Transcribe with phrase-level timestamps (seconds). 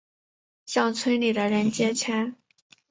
[0.65, 2.35] 向村里的人借钱